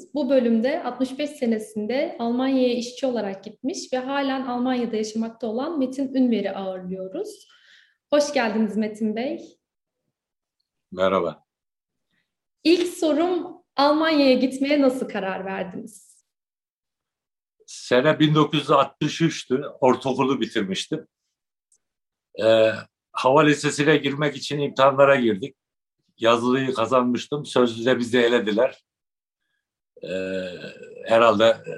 [0.00, 0.14] geldiniz.
[0.14, 6.50] Bu bölümde 65 senesinde Almanya'ya işçi olarak gitmiş ve halen Almanya'da yaşamakta olan Metin Ünver'i
[6.50, 7.48] ağırlıyoruz.
[8.10, 9.58] Hoş geldiniz Metin Bey.
[10.92, 11.44] Merhaba.
[12.64, 16.24] İlk sorum Almanya'ya gitmeye nasıl karar verdiniz?
[17.66, 19.76] Sene 1963'tü.
[19.80, 21.06] Ortaokulu bitirmiştim.
[22.44, 22.72] Ee,
[23.12, 25.56] hava lisesine girmek için imtihanlara girdik
[26.18, 27.46] yazılıyı kazanmıştım.
[27.46, 28.89] Sözlüde bizi elediler.
[30.02, 30.50] Ee,
[31.06, 31.74] herhalde e,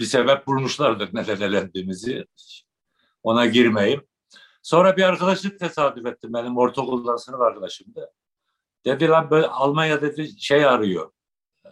[0.00, 2.26] bir sebep bulmuşlardır neden elendiğimizi.
[3.22, 4.06] Ona girmeyeyim.
[4.62, 8.12] Sonra bir arkadaşlık tesadüf ettim benim ortaokuldan sınıf arkadaşımdı.
[8.84, 11.12] Dedi lan böyle Almanya dedi şey arıyor.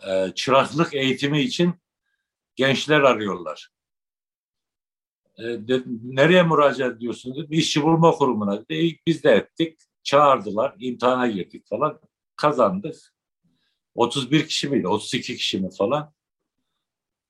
[0.08, 1.74] E, çıraklık eğitimi için
[2.56, 3.68] gençler arıyorlar.
[5.38, 7.56] E, dedi, nereye müracaat ediyorsun dedi.
[7.56, 8.98] İşçi bulma kurumuna dedi.
[9.06, 12.00] Biz de ettik çağırdılar, imtihana girdik falan.
[12.36, 13.11] Kazandık.
[13.94, 16.12] 31 kişi miydi, 32 kişi mi falan.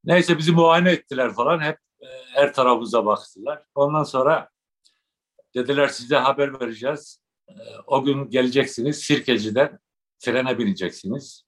[0.04, 1.60] Neyse bizi muayene ettiler falan.
[1.60, 3.64] Hep e, her tarafımıza baktılar.
[3.74, 4.48] Ondan sonra
[5.54, 7.22] dediler size haber vereceğiz.
[7.48, 7.54] E,
[7.86, 9.78] o gün geleceksiniz Sirkeci'den
[10.18, 11.44] trene bineceksiniz.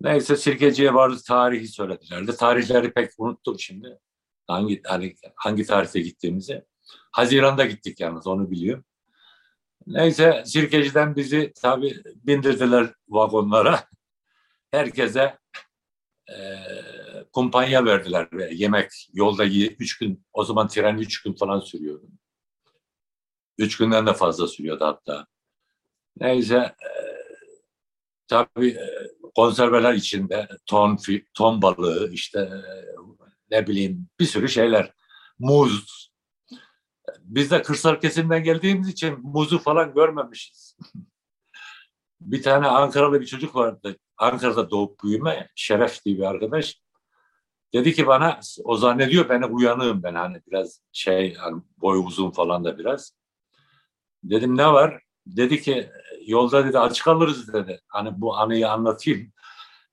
[0.00, 3.98] Neyse Sirkeci'ye vardı tarihi söylediler de tarihleri pek unuttum şimdi.
[4.46, 6.64] Hangi hani hangi tarihte gittiğimizi.
[7.12, 8.84] Haziran'da gittik yalnız onu biliyorum.
[9.86, 13.84] Neyse Sirkeci'den bizi tabii bindirdiler vagonlara.
[14.70, 15.38] Herkese
[16.28, 16.36] e,
[17.32, 22.06] kumpanya verdiler ve yemek yolda üç gün o zaman tren üç gün falan sürüyordu.
[23.58, 25.26] Üç günden de fazla sürüyordu hatta.
[26.20, 26.90] Neyse e,
[28.28, 28.88] tabii e,
[29.34, 30.98] konserveler içinde ton,
[31.34, 32.58] ton balığı işte e,
[33.50, 34.92] ne bileyim bir sürü şeyler.
[35.38, 36.10] Muz,
[37.20, 40.76] biz de kırsal kesimden geldiğimiz için muzu falan görmemişiz.
[42.20, 43.96] bir tane Ankaralı bir çocuk vardı.
[44.18, 45.48] Ankara'da doğup büyüme.
[45.54, 46.80] Şeref diye bir arkadaş.
[47.72, 52.64] Dedi ki bana o zannediyor beni uyanığım ben hani biraz şey hani boy uzun falan
[52.64, 53.12] da biraz.
[54.24, 55.02] Dedim ne var?
[55.26, 55.90] Dedi ki
[56.26, 57.80] yolda dedi aç kalırız dedi.
[57.88, 59.32] Hani bu anıyı anlatayım.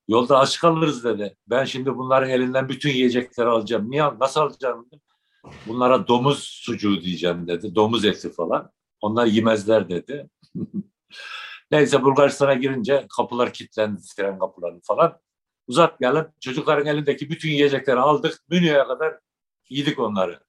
[0.08, 1.36] Yolda aç kalırız dedi.
[1.46, 3.90] Ben şimdi bunların elinden bütün yiyecekleri alacağım.
[3.90, 5.00] Niye nasıl alacağım dedim.
[5.66, 7.74] Bunlara domuz sucuğu diyeceğim dedi.
[7.74, 8.70] Domuz eti falan.
[9.00, 10.30] Onlar yemezler dedi.
[11.70, 15.20] Neyse Bulgaristan'a girince kapılar kilitlendi, tren kapıları falan.
[15.66, 16.32] Uzatmayalım.
[16.40, 18.38] Çocukların elindeki bütün yiyecekleri aldık.
[18.48, 19.18] Münih'e kadar
[19.68, 20.40] yedik onları.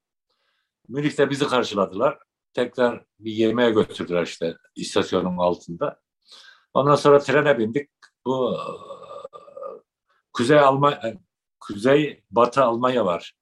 [0.88, 2.20] Münih'te bizi karşıladılar.
[2.54, 6.00] Tekrar bir yemeğe götürdüler işte istasyonun altında.
[6.74, 7.90] Ondan sonra trene bindik.
[8.26, 8.58] Bu
[10.34, 11.14] Kuzey Almanya,
[11.60, 13.34] Kuzey Batı Almanya var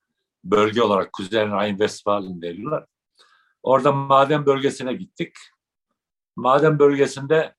[0.44, 2.86] bölge olarak Kuzey Rhein-Westfalen derler.
[3.64, 5.36] Orada maden bölgesine gittik.
[6.36, 7.56] Maden bölgesinde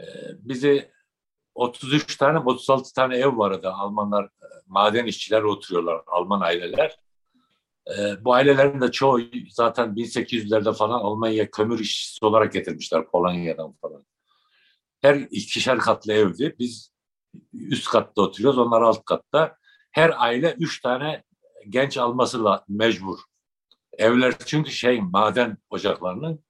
[0.00, 0.04] e,
[0.38, 0.90] bizi
[1.54, 3.68] 33 tane 36 tane ev vardı.
[3.68, 6.98] Almanlar e, maden işçiler oturuyorlar Alman aileler.
[7.98, 9.20] E, bu ailelerin de çoğu
[9.50, 14.06] zaten 1800'lerde falan Almanya'ya kömür işçisi olarak getirmişler Polonya'dan falan.
[15.00, 16.56] Her ikişer katlı evdi.
[16.58, 16.92] Biz
[17.52, 19.56] üst katta oturuyoruz, onlar alt katta.
[19.92, 21.22] Her aile üç tane
[21.68, 23.18] genç alması mecbur.
[23.98, 26.44] Evler çünkü şey maden ocaklarının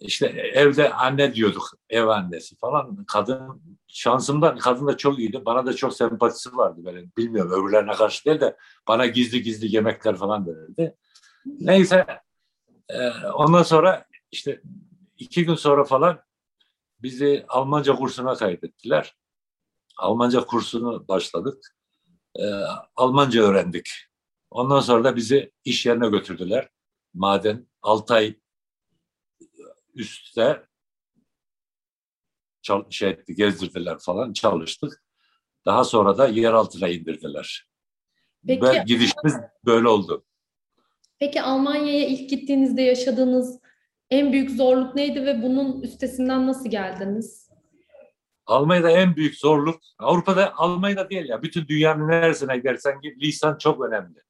[0.00, 5.72] işte evde anne diyorduk ev annesi falan kadın şansımdan kadın da çok iyiydi bana da
[5.72, 8.56] çok sempatisi vardı böyle bilmiyorum öbürlerine karşı değil de
[8.88, 10.96] bana gizli gizli yemekler falan verirdi.
[11.46, 12.06] Neyse
[12.88, 14.62] e, ondan sonra işte
[15.16, 16.20] iki gün sonra falan
[17.02, 19.16] bizi Almanca kursuna kaydettiler.
[19.98, 21.77] Almanca kursunu başladık
[22.36, 22.44] e,
[22.96, 23.90] Almanca öğrendik.
[24.50, 26.68] Ondan sonra da bizi iş yerine götürdüler.
[27.14, 28.34] Maden 6 ay
[29.94, 30.68] üstte
[32.90, 35.02] şey etti, gezdirdiler falan çalıştık.
[35.66, 37.68] Daha sonra da yer altına indirdiler.
[38.46, 39.34] Peki, Ve gidişimiz
[39.64, 40.24] böyle oldu.
[41.18, 43.60] Peki Almanya'ya ilk gittiğinizde yaşadığınız
[44.10, 47.47] en büyük zorluk neydi ve bunun üstesinden nasıl geldiniz?
[48.48, 53.84] Almanya'da en büyük zorluk, Avrupa'da Almanya'da değil ya, bütün dünyanın neresine gidersen git, lisan çok
[53.84, 54.22] önemli.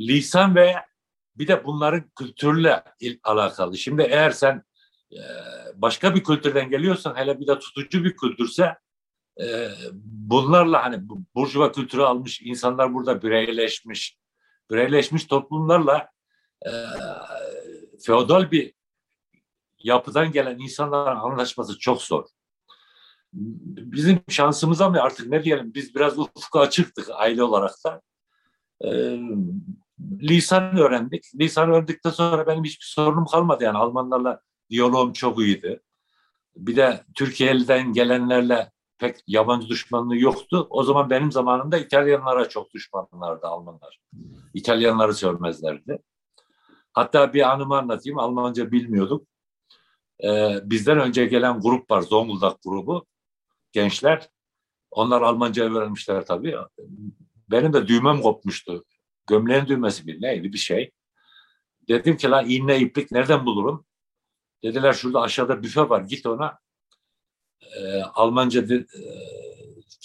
[0.00, 0.74] Lisan ve
[1.36, 2.84] bir de bunların kültürle
[3.24, 3.78] alakalı.
[3.78, 4.62] Şimdi eğer sen
[5.12, 5.20] e,
[5.74, 8.76] başka bir kültürden geliyorsan, hele bir de tutucu bir kültürse,
[9.40, 9.68] e,
[10.02, 11.00] bunlarla hani
[11.34, 14.16] burjuva kültürü almış insanlar burada bireyleşmiş,
[14.70, 16.08] bireyleşmiş toplumlarla
[16.66, 16.70] e,
[18.06, 18.74] feodal bir
[19.78, 22.35] yapıdan gelen insanların anlaşması çok zor
[23.36, 28.00] bizim şansımıza mı artık ne diyelim biz biraz ufka açıktık aile olarak da.
[28.84, 28.88] E,
[30.00, 31.24] lisan öğrendik.
[31.40, 34.40] Lisan öğrendikten sonra benim hiçbir sorunum kalmadı yani Almanlarla
[34.70, 35.80] diyaloğum çok iyiydi.
[36.56, 40.66] Bir de Türkiye'den gelenlerle pek yabancı düşmanlığı yoktu.
[40.70, 44.00] O zaman benim zamanımda İtalyanlara çok düşmanlardı Almanlar.
[44.54, 45.98] İtalyanları sevmezlerdi.
[46.92, 48.18] Hatta bir anımı anlatayım.
[48.18, 49.26] Almanca bilmiyorduk.
[50.24, 52.02] Ee, bizden önce gelen grup var.
[52.02, 53.06] Zonguldak grubu.
[53.76, 54.28] Gençler.
[54.90, 56.56] Onlar Almanca öğrenmişler tabii.
[57.50, 58.84] Benim de düğmem kopmuştu.
[59.26, 60.90] Gömleğin düğmesi bir neydi bir şey.
[61.88, 63.86] Dedim ki lan iğne iplik nereden bulurum?
[64.62, 66.58] Dediler şurada aşağıda büfe var git ona.
[67.76, 68.74] E, Almanca de,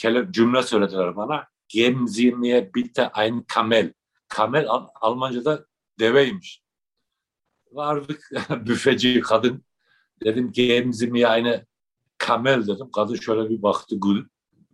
[0.04, 1.48] e, cümle söylediler bana.
[1.68, 3.94] Geben Sie mir bitte ein Kamel.
[4.28, 5.66] Kamel Al Almanca'da
[6.00, 6.62] deveymiş.
[7.72, 9.66] Vardık büfeci kadın.
[10.24, 11.71] Dedim geben Sie mir eine
[12.22, 12.92] Kamel dedim.
[12.96, 14.26] Kadın şöyle bir baktı gül.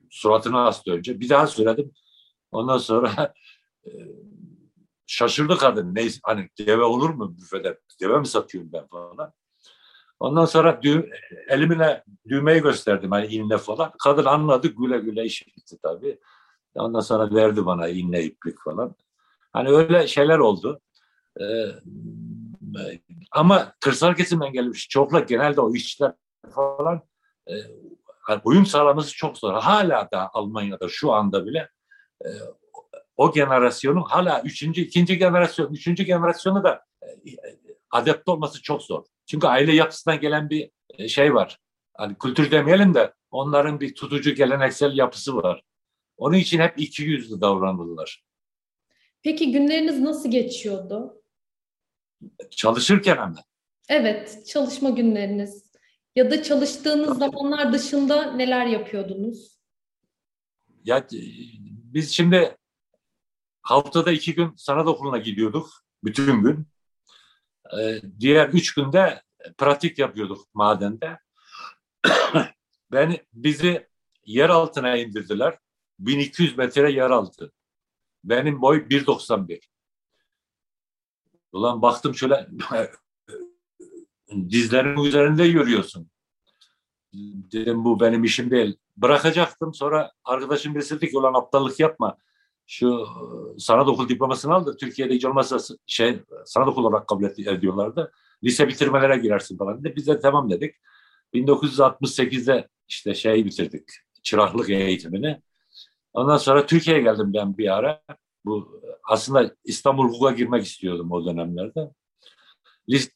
[0.09, 1.19] Suratını astı önce.
[1.19, 1.91] Bir daha söyledim.
[2.51, 3.33] Ondan sonra
[3.85, 3.91] e,
[5.05, 5.95] şaşırdı kadın.
[5.95, 7.79] Ne, hani deve olur mu büfede?
[8.01, 9.33] Deve mi satıyorum ben falan.
[10.19, 11.09] Ondan sonra düğüm,
[11.47, 13.91] elimine düğmeyi gösterdim hani inne falan.
[14.03, 16.19] Kadın anladı güle güle işi bitti tabii.
[16.75, 18.95] Ondan sonra verdi bana inne iplik falan.
[19.53, 20.81] Hani öyle şeyler oldu.
[21.41, 21.65] Ee,
[23.31, 26.13] ama kırsal kesimden gelmiş çokla genelde o işçiler
[26.55, 27.01] falan
[27.49, 27.53] e,
[28.43, 29.53] uyum sağlaması çok zor.
[29.53, 31.69] Hala da Almanya'da şu anda bile
[32.25, 32.27] e,
[33.17, 37.15] o generasyonun hala üçüncü, ikinci generasyon, üçüncü generasyonu da e,
[37.91, 39.05] adapte olması çok zor.
[39.25, 41.59] Çünkü aile yapısından gelen bir e, şey var.
[41.93, 45.63] Hani kültür demeyelim de onların bir tutucu geleneksel yapısı var.
[46.17, 48.23] Onun için hep iki yüzlü davranırlar.
[49.23, 51.21] Peki günleriniz nasıl geçiyordu?
[52.51, 53.43] Çalışırken ama.
[53.89, 55.66] Evet, çalışma günleriniz.
[56.17, 59.59] Ya da çalıştığınız zamanlar dışında neler yapıyordunuz?
[60.83, 61.07] Ya
[61.67, 62.57] biz şimdi
[63.61, 65.69] haftada iki gün sanat okuluna gidiyorduk.
[66.03, 66.67] Bütün gün.
[67.79, 69.21] Ee, diğer üç günde
[69.57, 71.19] pratik yapıyorduk madende.
[72.91, 73.87] ben bizi
[74.25, 75.57] yer altına indirdiler.
[75.99, 77.51] 1200 metre yer altı.
[78.23, 79.59] Benim boy 1.91.
[81.51, 82.47] Ulan baktım şöyle
[84.49, 86.09] dizlerin üzerinde yürüyorsun.
[87.51, 88.77] Dedim bu benim işim değil.
[88.97, 92.17] Bırakacaktım sonra arkadaşım birisi dedi ki ulan aptallık yapma
[92.67, 97.23] şu e, sanat okul diplomasını al da Türkiye'de hiç olmazsa şey sanat okul olarak kabul
[97.23, 98.11] ediyorlardı.
[98.43, 99.95] Lise bitirmelere girersin falan dedi.
[99.95, 100.75] Biz de tamam dedik.
[101.33, 103.83] 1968'de işte şeyi bitirdik.
[104.23, 105.41] Çıraklık eğitimini.
[106.13, 108.01] Ondan sonra Türkiye'ye geldim ben bir ara.
[108.45, 111.89] Bu aslında İstanbul Hukuk'a girmek istiyordum o dönemlerde.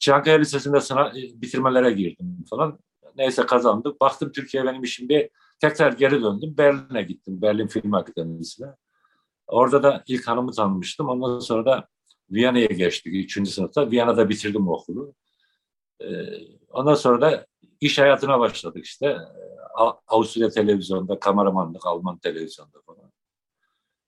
[0.00, 2.78] Çankaya Lisesi'nde sınav e, bitirmelere girdim falan.
[3.16, 4.00] Neyse kazandık.
[4.00, 5.30] Baktım Türkiye benim işimde
[5.60, 6.54] tekrar geri döndüm.
[6.58, 7.42] Berlin'e gittim.
[7.42, 8.66] Berlin Film Akademisi'ne.
[9.46, 11.08] Orada da ilk hanımı tanımıştım.
[11.08, 11.88] Ondan sonra da
[12.30, 13.14] Viyana'ya geçtik.
[13.14, 13.90] Üçüncü sınıfta.
[13.90, 15.14] Viyana'da bitirdim okulu.
[16.00, 16.06] Ee,
[16.68, 17.46] ondan sonra da
[17.80, 19.18] iş hayatına başladık işte.
[20.06, 23.12] Avusturya televizyonda, kameramanlık, Alman televizyonda falan.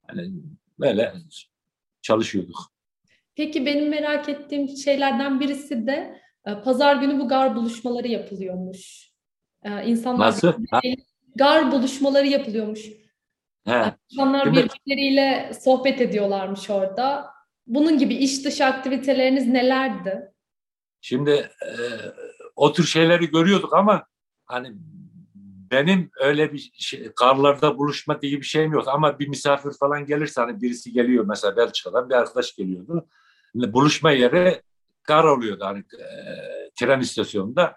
[0.08, 0.32] Yani
[0.81, 1.14] böyle
[2.02, 2.74] çalışıyorduk.
[3.36, 9.11] Peki benim merak ettiğim şeylerden birisi de e, pazar günü bu gar buluşmaları yapılıyormuş.
[9.62, 10.52] E, insanlar Nasıl?
[11.37, 12.80] Gar buluşmaları yapılıyormuş.
[13.66, 13.94] He.
[14.11, 17.30] İnsanlar birbirleriyle sohbet ediyorlarmış orada.
[17.66, 20.32] Bunun gibi iş dışı aktiviteleriniz nelerdi?
[21.00, 21.73] Şimdi e,
[22.56, 24.06] o tür şeyleri görüyorduk ama
[24.47, 24.73] hani
[25.70, 28.88] benim öyle bir şey, karlarda buluşma diye bir şeyim yok.
[28.88, 33.09] Ama bir misafir falan gelirse hani birisi geliyor mesela Belçika'dan bir arkadaş geliyordu.
[33.54, 34.62] Buluşma yeri
[35.02, 36.04] kar oluyordu hani e,
[36.75, 37.76] tren istasyonunda.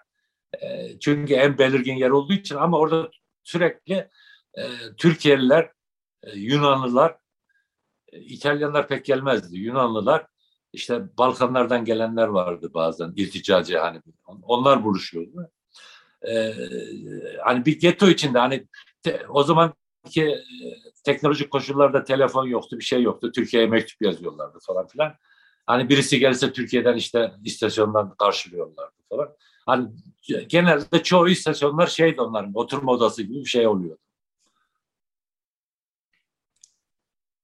[0.62, 3.10] E, çünkü en belirgin yer olduğu için ama orada
[3.44, 3.94] sürekli
[4.54, 4.62] e,
[4.96, 5.72] Türkiye'liler
[6.22, 7.16] e, Yunanlılar,
[8.12, 9.58] e, İtalyanlar pek gelmezdi.
[9.58, 10.26] Yunanlılar
[10.72, 14.02] işte Balkanlardan gelenler vardı bazen ilticacı hani
[14.42, 15.50] onlar buluşuyordu.
[16.28, 16.54] Ee,
[17.44, 18.66] hani bir getto içinde hani
[19.02, 19.74] te, o zaman
[20.10, 20.38] ki e,
[21.04, 23.32] teknolojik koşullarda telefon yoktu, bir şey yoktu.
[23.32, 25.14] Türkiye'ye mektup yazıyorlardı falan filan.
[25.68, 29.36] Hani birisi gelse Türkiye'den işte istasyondan karşılıyorlardı falan.
[29.66, 29.88] Hani
[30.48, 34.02] genelde çoğu istasyonlar şeydi onların oturma odası gibi bir şey oluyordu.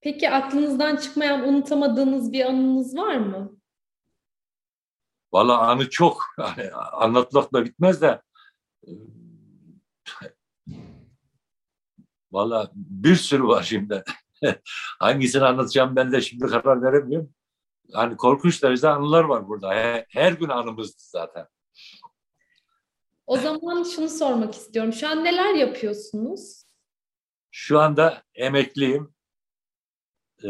[0.00, 3.56] Peki aklınızdan çıkmayan, unutamadığınız bir anınız var mı?
[5.32, 6.22] Valla anı çok.
[6.38, 8.22] Yani anlatmakla bitmez de
[12.32, 14.04] Valla bir sürü var şimdi.
[15.00, 17.34] Hangisini anlatacağım ben de şimdi karar veremiyorum.
[17.92, 19.70] Hani korkunç derecede anılar var burada.
[20.08, 21.46] Her, gün anımızdı zaten.
[23.26, 24.92] O zaman şunu sormak istiyorum.
[24.92, 26.64] Şu an neler yapıyorsunuz?
[27.50, 29.14] Şu anda emekliyim.
[30.44, 30.48] Ee,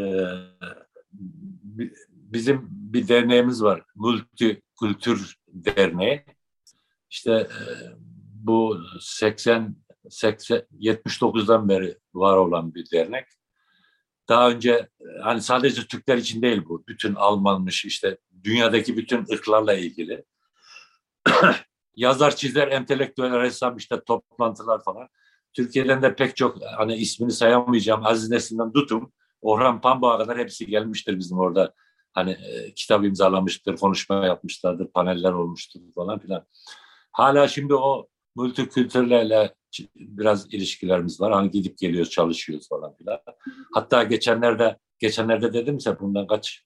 [2.09, 3.83] bizim bir derneğimiz var.
[3.95, 6.25] Multi Kültür Derneği.
[7.09, 7.61] İşte e,
[8.33, 9.75] bu 80,
[10.09, 13.25] 80 79'dan beri var olan bir dernek.
[14.29, 14.89] Daha önce
[15.23, 16.83] hani sadece Türkler için değil bu.
[16.87, 20.23] Bütün Almanmış işte dünyadaki bütün ırklarla ilgili.
[21.95, 25.07] Yazar, çizer, entelektüel ressam işte toplantılar falan.
[25.53, 31.19] Türkiye'den de pek çok hani ismini sayamayacağım Aziz Nesin'den tutum Orhan Pamuk'a kadar hepsi gelmiştir
[31.19, 31.73] bizim orada.
[32.13, 36.45] Hani e, kitap imzalamıştır, konuşma yapmışlardır, paneller olmuştur falan filan.
[37.11, 39.53] Hala şimdi o multikültürlerle
[39.95, 41.33] biraz ilişkilerimiz var.
[41.33, 43.19] Hani gidip geliyoruz, çalışıyoruz falan filan.
[43.73, 46.63] Hatta geçenlerde geçenlerde dedimse bundan kaç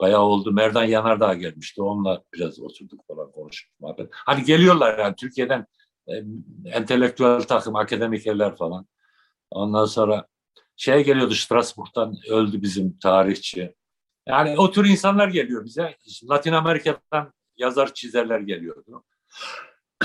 [0.00, 0.52] bayağı oldu.
[0.52, 1.82] Merdan Yanardağ gelmişti.
[1.82, 3.72] Onunla biraz oturduk falan konuştuk.
[4.10, 5.66] Hani geliyorlar yani Türkiye'den
[6.08, 6.12] e,
[6.64, 8.86] entelektüel takım, akademikerler falan.
[9.50, 10.26] Ondan sonra
[10.76, 13.74] şey geliyordu Strasbourg'dan öldü bizim tarihçi.
[14.26, 15.96] Yani o tür insanlar geliyor bize.
[16.30, 19.04] Latin Amerika'dan yazar çizerler geliyordu.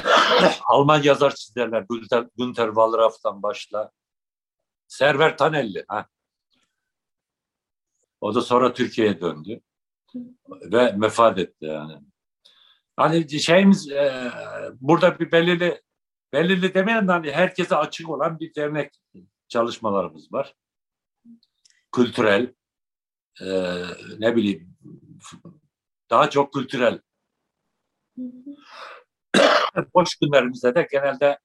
[0.70, 3.92] Alman yazar çizerler Günter, Günter Wallraff'tan başla.
[4.88, 5.86] Server Tanelli.
[5.88, 6.08] Ha.
[8.22, 9.62] O da sonra Türkiye'ye döndü.
[10.50, 12.02] Ve vefat etti yani.
[12.96, 14.32] Hani şeyimiz e,
[14.82, 15.82] burada bir belirli
[16.34, 18.94] belirli demeyen de hani herkese açık olan bir dernek
[19.48, 20.56] çalışmalarımız var.
[21.92, 22.54] Kültürel,
[23.42, 23.48] e,
[24.20, 24.78] ne bileyim,
[26.10, 27.02] daha çok kültürel.
[29.94, 31.40] Boş günlerimizde de genelde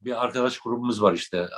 [0.00, 1.48] bir arkadaş grubumuz var işte.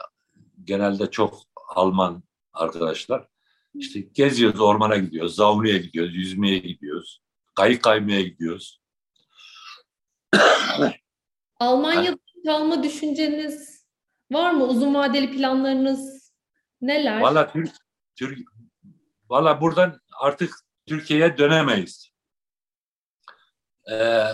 [0.64, 3.28] Genelde çok Alman arkadaşlar.
[3.74, 7.22] İşte geziyoruz, ormana gidiyoruz, zavluya gidiyoruz, yüzmeye gidiyoruz,
[7.54, 8.80] kayık kaymaya gidiyoruz.
[11.60, 13.84] Almanya'da kalma düşünceniz
[14.30, 14.64] var mı?
[14.64, 16.32] Uzun vadeli planlarınız
[16.80, 17.20] neler?
[17.20, 17.72] Valla Türk,
[18.16, 18.38] Türk,
[19.28, 20.54] valla buradan artık
[20.86, 22.10] Türkiye'ye dönemeyiz.
[23.92, 24.24] Ee,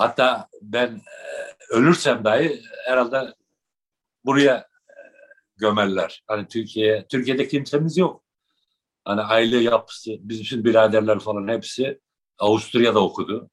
[0.00, 1.24] hatta ben e,
[1.70, 3.34] ölürsem dahi herhalde
[4.24, 4.94] buraya e,
[5.56, 6.24] gömerler.
[6.26, 8.24] Hani Türkiye, Türkiye'de kimsemiz yok.
[9.04, 12.00] Hani aile yapısı, bizim için biraderler falan hepsi
[12.38, 13.50] Avusturya'da okudu.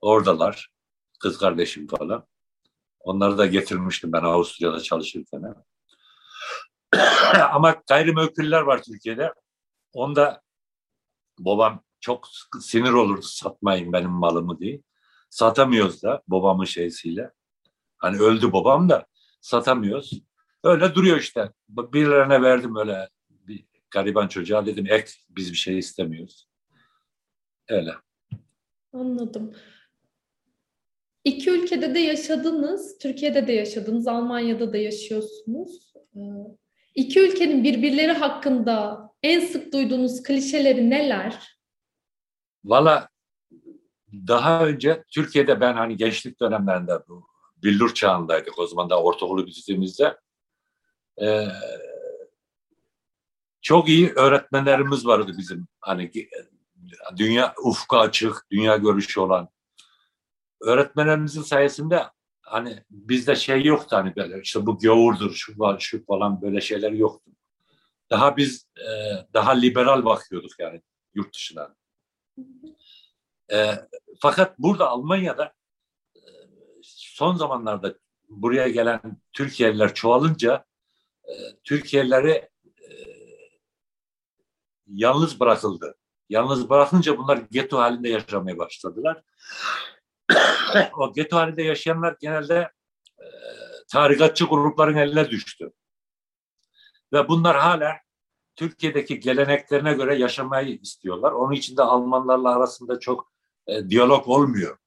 [0.00, 0.70] Oradalar.
[1.20, 2.26] Kız kardeşim falan.
[3.00, 5.54] Onları da getirmiştim ben Avusturya'da çalışırken.
[7.52, 9.32] Ama gayrimünkiller var Türkiye'de.
[9.92, 10.42] Onda
[11.38, 12.28] babam çok
[12.60, 14.80] sinir olurdu satmayın benim malımı diye.
[15.30, 17.30] Satamıyoruz da babamın şeysiyle.
[17.98, 19.06] Hani öldü babam da
[19.40, 20.22] satamıyoruz.
[20.64, 21.50] Öyle duruyor işte.
[21.68, 26.48] Birilerine verdim öyle bir gariban çocuğa dedim ek biz bir şey istemiyoruz.
[27.68, 27.92] Öyle.
[28.92, 29.54] Anladım.
[31.24, 35.92] İki ülkede de yaşadınız, Türkiye'de de yaşadınız, Almanya'da da yaşıyorsunuz.
[36.16, 36.20] Ee,
[36.94, 41.58] iki ülkenin birbirleri hakkında en sık duyduğunuz klişeleri neler?
[42.64, 43.05] Valla
[44.28, 50.18] daha önce Türkiye'de ben hani gençlik dönemlerinde bu billur çağındaydık o zaman da ortaokulu bitirdiğimizde.
[51.22, 51.48] Ee,
[53.62, 55.66] çok iyi öğretmenlerimiz vardı bizim.
[55.80, 56.10] Hani
[57.16, 59.48] dünya ufku açık, dünya görüşü olan
[60.60, 62.02] öğretmenlerimizin sayesinde
[62.42, 66.92] hani bizde şey yoktu hani böyle işte bu gavurdur şu var şu falan böyle şeyler
[66.92, 67.30] yoktu.
[68.10, 68.90] Daha biz e,
[69.34, 70.82] daha liberal bakıyorduk yani
[71.14, 71.74] yurt dışına.
[73.52, 73.70] E,
[74.20, 75.54] fakat burada Almanya'da
[76.16, 76.20] e,
[76.82, 77.94] son zamanlarda
[78.28, 79.00] buraya gelen
[79.32, 80.64] Türkiye'liler çoğalınca
[81.24, 81.32] e,
[81.64, 82.88] Türkiye'lileri e,
[84.86, 85.98] yalnız bırakıldı.
[86.28, 89.22] Yalnız bırakınca bunlar geto halinde yaşamaya başladılar.
[90.98, 92.72] o geto halinde yaşayanlar genelde
[93.18, 93.26] e,
[93.92, 95.72] tarikatçı grupların eline düştü.
[97.12, 97.96] Ve bunlar hala
[98.56, 101.32] Türkiye'deki geleneklerine göre yaşamayı istiyorlar.
[101.32, 103.32] Onun için de Almanlarla arasında çok
[103.66, 104.78] e, diyalog olmuyor.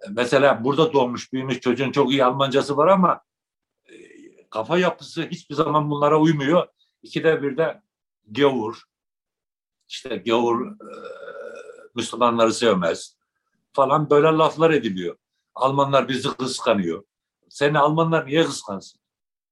[0.00, 3.20] E, mesela burada doğmuş, büyümüş çocuğun çok iyi Almancası var ama
[3.86, 3.94] e,
[4.50, 6.66] kafa yapısı hiçbir zaman bunlara uymuyor.
[7.02, 7.82] İkide bir de
[8.30, 8.82] gavur,
[9.88, 10.76] işte gavur
[11.94, 13.16] Müslümanları sevmez
[13.72, 15.16] falan böyle laflar ediliyor.
[15.54, 17.04] Almanlar bizi kıskanıyor.
[17.48, 19.00] Seni Almanlar niye kıskansın?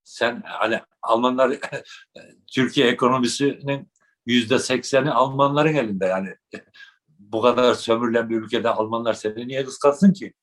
[0.05, 1.59] Sen hani Almanlar
[2.53, 3.93] Türkiye ekonomisinin
[4.27, 6.37] yüzde sekseni Almanların elinde yani.
[7.33, 10.35] Bu kadar sömürülen bir ülkede Almanlar seni niye kıskansın ki?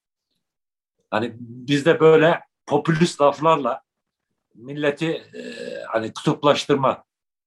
[1.12, 3.82] Hani bizde böyle popülist laflarla
[4.56, 5.42] milleti e,
[5.88, 7.04] hani kutuplaştırma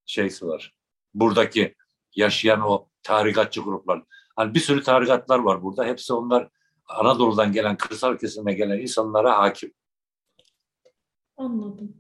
[0.07, 0.75] şeysi var.
[1.15, 1.75] Buradaki
[2.15, 4.03] yaşayan o tarikatçı gruplar.
[4.37, 5.85] Hani bir sürü tarikatlar var burada.
[5.85, 6.49] Hepsi onlar
[6.89, 9.73] Anadolu'dan gelen, kırsal kesime gelen insanlara hakim.
[11.37, 11.97] Anladım.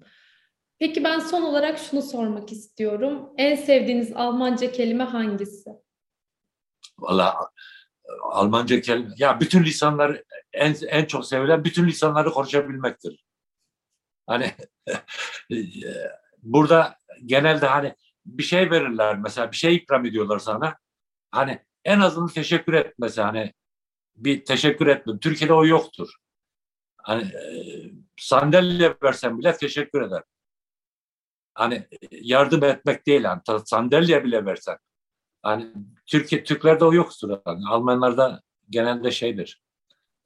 [0.78, 3.28] Peki ben son olarak şunu sormak istiyorum.
[3.37, 5.70] En sevdiğiniz Almanca kelime hangisi?
[6.99, 7.50] Valla
[8.22, 9.14] Almanca kelime.
[9.16, 10.22] Ya bütün lisanlar
[10.52, 13.25] en en çok sevilen bütün lisanları konuşabilmektir.
[14.26, 14.54] Hani
[16.42, 17.94] burada genelde hani
[18.26, 20.78] bir şey verirler mesela bir şey ikram ediyorlar sana.
[21.30, 23.52] Hani en azından teşekkür et mesela hani
[24.16, 25.18] bir teşekkür etme.
[25.18, 26.08] Türkiye'de o yoktur.
[26.99, 27.44] Hani e,
[28.16, 30.22] sandalye versen bile teşekkür eder.
[31.54, 34.78] Hani yardım etmek değil yani sandalye bile versen.
[35.42, 35.72] Hani
[36.06, 37.40] Türkiye Türklerde o yoktur.
[37.46, 39.62] Yani Almanlarda genelde şeydir.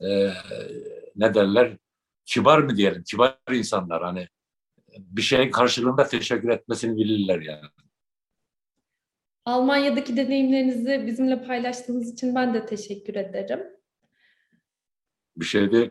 [0.00, 0.30] E,
[1.16, 1.76] ne derler?
[2.24, 3.02] Kibar mı diyelim?
[3.02, 4.28] Kibar insanlar hani
[4.98, 7.66] bir şeyin karşılığında teşekkür etmesini bilirler yani.
[9.44, 13.60] Almanya'daki deneyimlerinizi bizimle paylaştığınız için ben de teşekkür ederim.
[15.36, 15.90] Bir şey değil.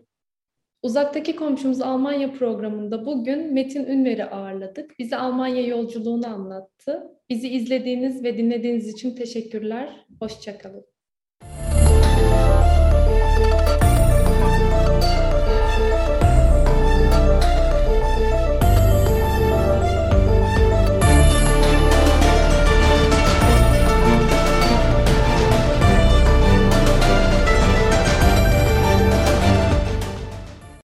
[0.85, 4.99] Uzaktaki komşumuz Almanya programında bugün Metin Ünver'i ağırladık.
[4.99, 7.03] Bize Almanya yolculuğunu anlattı.
[7.29, 10.05] Bizi izlediğiniz ve dinlediğiniz için teşekkürler.
[10.19, 10.94] Hoşçakalın.